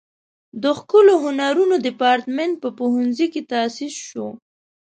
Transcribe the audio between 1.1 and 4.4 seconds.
هنرونو دیپارتمنټ په پوهنځي کې تاسیس شو.